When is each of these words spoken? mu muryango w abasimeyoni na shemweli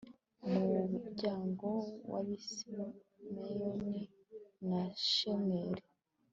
mu 0.51 0.65
muryango 0.91 1.67
w 2.09 2.13
abasimeyoni 2.19 4.01
na 4.69 4.81
shemweli 5.11 5.83